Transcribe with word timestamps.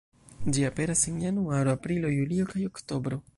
Ĝi 0.55 0.63
aperas 0.69 1.03
en 1.11 1.19
Januaro, 1.25 1.77
Aprilo, 1.79 2.13
Julio 2.17 2.49
kaj 2.55 2.65
Oktobro. 2.71 3.23